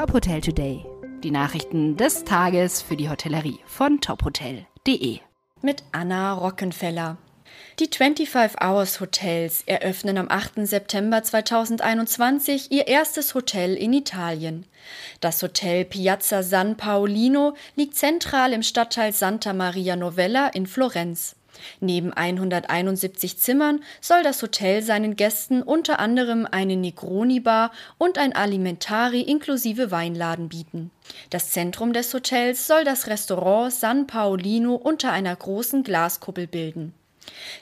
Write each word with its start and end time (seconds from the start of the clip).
Top 0.00 0.14
Hotel 0.14 0.40
Today. 0.40 0.86
Die 1.22 1.30
Nachrichten 1.30 1.94
des 1.94 2.24
Tages 2.24 2.80
für 2.80 2.96
die 2.96 3.10
Hotellerie 3.10 3.58
von 3.66 4.00
tophotel.de. 4.00 5.18
Mit 5.60 5.82
Anna 5.92 6.32
Rockenfeller. 6.32 7.18
Die 7.78 7.90
25 7.94 8.62
Hours 8.62 8.98
Hotels 9.02 9.62
eröffnen 9.66 10.16
am 10.16 10.30
8. 10.30 10.66
September 10.66 11.22
2021 11.22 12.72
ihr 12.72 12.86
erstes 12.86 13.34
Hotel 13.34 13.74
in 13.74 13.92
Italien. 13.92 14.64
Das 15.20 15.42
Hotel 15.42 15.84
Piazza 15.84 16.42
San 16.42 16.78
Paolino 16.78 17.54
liegt 17.76 17.94
zentral 17.94 18.54
im 18.54 18.62
Stadtteil 18.62 19.12
Santa 19.12 19.52
Maria 19.52 19.96
Novella 19.96 20.48
in 20.48 20.66
Florenz. 20.66 21.36
Neben 21.80 22.12
171 22.12 23.38
Zimmern 23.38 23.82
soll 24.00 24.22
das 24.22 24.42
Hotel 24.42 24.82
seinen 24.82 25.16
Gästen 25.16 25.62
unter 25.62 25.98
anderem 25.98 26.46
eine 26.50 26.76
Negroni-Bar 26.76 27.72
und 27.98 28.18
ein 28.18 28.34
Alimentari 28.34 29.22
inklusive 29.22 29.90
Weinladen 29.90 30.48
bieten. 30.48 30.90
Das 31.30 31.50
Zentrum 31.50 31.92
des 31.92 32.12
Hotels 32.14 32.66
soll 32.66 32.84
das 32.84 33.06
Restaurant 33.06 33.72
San 33.72 34.06
Paolino 34.06 34.74
unter 34.74 35.12
einer 35.12 35.34
großen 35.34 35.82
Glaskuppel 35.82 36.46
bilden. 36.46 36.94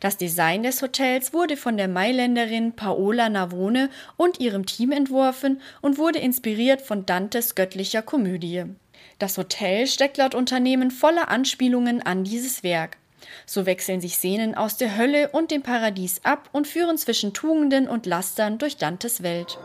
Das 0.00 0.16
Design 0.16 0.62
des 0.62 0.82
Hotels 0.82 1.32
wurde 1.32 1.56
von 1.56 1.76
der 1.76 1.88
Mailänderin 1.88 2.72
Paola 2.72 3.28
Navone 3.28 3.90
und 4.16 4.40
ihrem 4.40 4.66
Team 4.66 4.92
entworfen 4.92 5.60
und 5.80 5.98
wurde 5.98 6.18
inspiriert 6.18 6.82
von 6.82 7.06
Dantes 7.06 7.54
göttlicher 7.54 8.02
Komödie. 8.02 8.64
Das 9.18 9.38
Hotel 9.38 9.86
steckt 9.86 10.18
laut 10.18 10.34
Unternehmen 10.34 10.90
voller 10.90 11.28
Anspielungen 11.28 12.02
an 12.02 12.24
dieses 12.24 12.62
Werk. 12.62 12.98
So 13.46 13.66
wechseln 13.66 14.00
sich 14.00 14.16
Szenen 14.16 14.54
aus 14.54 14.76
der 14.76 14.96
Hölle 14.96 15.28
und 15.30 15.50
dem 15.50 15.62
Paradies 15.62 16.20
ab 16.24 16.48
und 16.52 16.66
führen 16.66 16.98
zwischen 16.98 17.32
Tugenden 17.32 17.88
und 17.88 18.06
Lastern 18.06 18.58
durch 18.58 18.76
Dantes 18.76 19.22
Welt. 19.22 19.58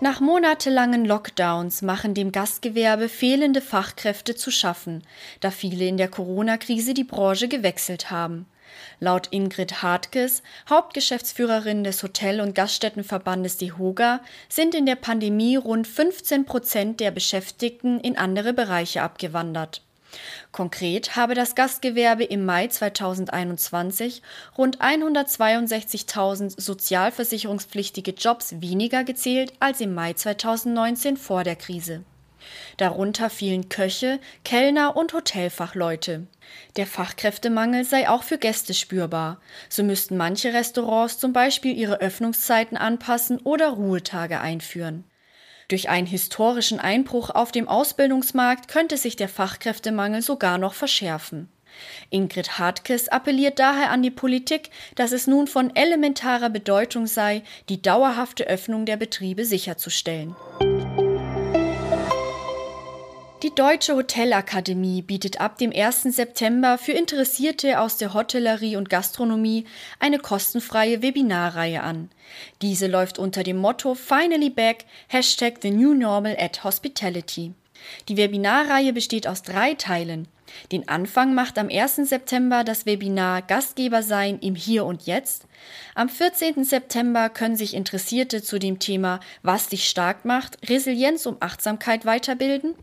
Nach 0.00 0.20
monatelangen 0.20 1.06
Lockdowns 1.06 1.80
machen 1.80 2.12
dem 2.12 2.30
Gastgewerbe 2.30 3.08
fehlende 3.08 3.62
Fachkräfte 3.62 4.34
zu 4.34 4.50
schaffen, 4.50 5.02
da 5.40 5.50
viele 5.50 5.86
in 5.86 5.96
der 5.96 6.08
Corona-Krise 6.08 6.92
die 6.92 7.04
Branche 7.04 7.48
gewechselt 7.48 8.10
haben. 8.10 8.46
Laut 9.00 9.28
Ingrid 9.30 9.82
Hartkes, 9.82 10.42
Hauptgeschäftsführerin 10.68 11.82
des 11.82 12.02
Hotel- 12.02 12.42
und 12.42 12.54
Gaststättenverbandes 12.54 13.56
DEHOGA, 13.56 14.20
sind 14.50 14.74
in 14.74 14.84
der 14.84 14.96
Pandemie 14.96 15.56
rund 15.56 15.86
15 15.86 16.44
Prozent 16.44 17.00
der 17.00 17.10
Beschäftigten 17.10 17.98
in 18.00 18.18
andere 18.18 18.52
Bereiche 18.52 19.02
abgewandert. 19.02 19.82
Konkret 20.52 21.16
habe 21.16 21.34
das 21.34 21.54
Gastgewerbe 21.54 22.24
im 22.24 22.44
Mai 22.44 22.68
2021 22.68 24.22
rund 24.56 24.80
162.000 24.80 26.60
sozialversicherungspflichtige 26.60 28.12
Jobs 28.12 28.60
weniger 28.60 29.04
gezählt 29.04 29.52
als 29.60 29.80
im 29.80 29.94
Mai 29.94 30.12
2019 30.12 31.16
vor 31.16 31.44
der 31.44 31.56
Krise. 31.56 32.04
Darunter 32.76 33.30
fielen 33.30 33.68
Köche, 33.68 34.20
Kellner 34.44 34.96
und 34.96 35.12
Hotelfachleute. 35.12 36.26
Der 36.76 36.86
Fachkräftemangel 36.86 37.84
sei 37.84 38.08
auch 38.08 38.22
für 38.22 38.38
Gäste 38.38 38.74
spürbar. 38.74 39.40
So 39.68 39.82
müssten 39.82 40.16
manche 40.16 40.52
Restaurants 40.52 41.18
zum 41.18 41.32
Beispiel 41.32 41.76
ihre 41.76 42.00
Öffnungszeiten 42.00 42.76
anpassen 42.76 43.38
oder 43.38 43.70
Ruhetage 43.70 44.40
einführen. 44.40 45.04
Durch 45.68 45.88
einen 45.88 46.06
historischen 46.06 46.78
Einbruch 46.78 47.30
auf 47.30 47.50
dem 47.50 47.66
Ausbildungsmarkt 47.66 48.68
könnte 48.68 48.96
sich 48.96 49.16
der 49.16 49.28
Fachkräftemangel 49.28 50.22
sogar 50.22 50.58
noch 50.58 50.74
verschärfen. 50.74 51.48
Ingrid 52.10 52.58
Hartkes 52.58 53.08
appelliert 53.08 53.58
daher 53.58 53.90
an 53.90 54.02
die 54.02 54.10
Politik, 54.10 54.70
dass 54.94 55.12
es 55.12 55.26
nun 55.26 55.46
von 55.46 55.74
elementarer 55.74 56.50
Bedeutung 56.50 57.06
sei, 57.06 57.42
die 57.68 57.82
dauerhafte 57.82 58.46
Öffnung 58.46 58.86
der 58.86 58.96
Betriebe 58.96 59.44
sicherzustellen. 59.44 60.34
Die 63.56 63.62
Deutsche 63.62 63.96
Hotelakademie 63.96 65.00
bietet 65.00 65.40
ab 65.40 65.56
dem 65.56 65.72
1. 65.74 66.02
September 66.02 66.76
für 66.76 66.92
Interessierte 66.92 67.80
aus 67.80 67.96
der 67.96 68.12
Hotellerie 68.12 68.76
und 68.76 68.90
Gastronomie 68.90 69.64
eine 69.98 70.18
kostenfreie 70.18 71.00
Webinarreihe 71.00 71.82
an. 71.82 72.10
Diese 72.60 72.86
läuft 72.86 73.18
unter 73.18 73.44
dem 73.44 73.56
Motto 73.56 73.94
Finally 73.94 74.50
Back, 74.50 74.84
Hashtag 75.08 75.54
The 75.62 75.70
New 75.70 75.94
Normal 75.94 76.36
at 76.38 76.64
Hospitality. 76.64 77.54
Die 78.10 78.18
Webinarreihe 78.18 78.92
besteht 78.92 79.26
aus 79.26 79.40
drei 79.40 79.72
Teilen. 79.72 80.28
Den 80.72 80.88
Anfang 80.88 81.34
macht 81.34 81.58
am 81.58 81.68
1. 81.68 81.96
September 82.08 82.64
das 82.64 82.86
Webinar 82.86 83.42
Gastgeber 83.42 84.02
sein 84.02 84.38
im 84.40 84.54
Hier 84.54 84.84
und 84.84 85.06
Jetzt. 85.06 85.46
Am 85.94 86.08
14. 86.08 86.64
September 86.64 87.28
können 87.28 87.56
sich 87.56 87.74
Interessierte 87.74 88.42
zu 88.42 88.58
dem 88.58 88.78
Thema 88.78 89.20
Was 89.42 89.68
dich 89.68 89.88
stark 89.88 90.24
macht, 90.24 90.58
Resilienz 90.68 91.26
und 91.26 91.42
Achtsamkeit 91.42 92.04
weiterbilden. 92.04 92.74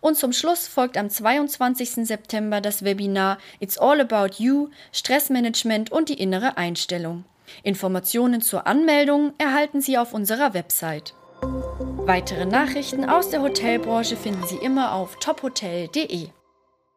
Und 0.00 0.16
zum 0.16 0.32
Schluss 0.32 0.66
folgt 0.66 0.96
am 0.96 1.10
22. 1.10 2.06
September 2.06 2.60
das 2.60 2.84
Webinar 2.84 3.38
It's 3.60 3.78
All 3.78 4.00
About 4.00 4.42
You, 4.42 4.70
Stressmanagement 4.92 5.92
und 5.92 6.08
die 6.08 6.20
innere 6.20 6.56
Einstellung. 6.56 7.24
Informationen 7.62 8.40
zur 8.40 8.66
Anmeldung 8.66 9.32
erhalten 9.38 9.80
Sie 9.80 9.98
auf 9.98 10.12
unserer 10.12 10.54
Website. 10.54 11.14
Weitere 12.06 12.46
Nachrichten 12.46 13.04
aus 13.04 13.30
der 13.30 13.42
Hotelbranche 13.42 14.16
finden 14.16 14.46
Sie 14.46 14.56
immer 14.56 14.92
auf 14.92 15.16
tophotel.de. 15.18 16.28